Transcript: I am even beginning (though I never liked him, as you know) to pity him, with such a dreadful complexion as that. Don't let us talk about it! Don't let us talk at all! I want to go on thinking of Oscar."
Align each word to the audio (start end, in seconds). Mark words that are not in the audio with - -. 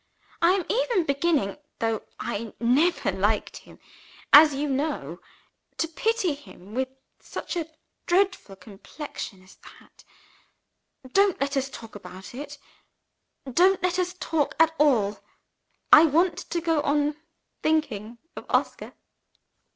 I 0.41 0.53
am 0.53 0.65
even 0.67 1.03
beginning 1.05 1.57
(though 1.77 2.01
I 2.19 2.55
never 2.59 3.11
liked 3.11 3.57
him, 3.57 3.77
as 4.33 4.55
you 4.55 4.67
know) 4.67 5.19
to 5.77 5.87
pity 5.87 6.33
him, 6.33 6.73
with 6.73 6.87
such 7.19 7.55
a 7.55 7.67
dreadful 8.07 8.55
complexion 8.55 9.43
as 9.43 9.57
that. 9.57 10.03
Don't 11.13 11.39
let 11.39 11.55
us 11.55 11.69
talk 11.69 11.93
about 11.93 12.33
it! 12.33 12.57
Don't 13.53 13.83
let 13.83 13.99
us 13.99 14.15
talk 14.19 14.55
at 14.59 14.73
all! 14.79 15.19
I 15.93 16.07
want 16.07 16.49
to 16.49 16.61
go 16.61 16.81
on 16.81 17.15
thinking 17.61 18.17
of 18.35 18.47
Oscar." 18.49 18.95